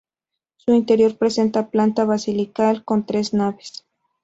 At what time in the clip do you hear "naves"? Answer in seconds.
3.35-3.85